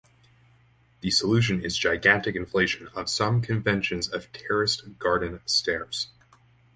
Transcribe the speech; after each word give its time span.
The 1.01 1.11
solution 1.11 1.61
is 1.63 1.77
a 1.77 1.79
gigantic 1.79 2.35
inflation 2.35 2.87
of 2.95 3.07
some 3.07 3.39
conventions 3.39 4.09
of 4.09 4.31
terraced 4.33 4.97
garden 4.97 5.41
stairs. 5.45 6.07